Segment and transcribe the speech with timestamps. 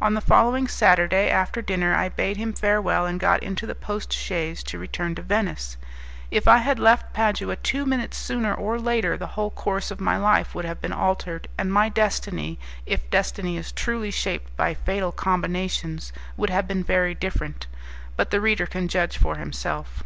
[0.00, 4.10] On the following Saturday, after dinner, I bade him farewell, and got into the post
[4.14, 5.76] chaise to return to Venice.
[6.30, 10.16] If I had left Padua two minutes sooner or later, the whole course of my
[10.16, 15.12] life would have been altered, and my destiny, if destiny is truly shaped by fatal
[15.12, 17.66] combinations, would have been very different.
[18.16, 20.02] But the reader can judge for himself.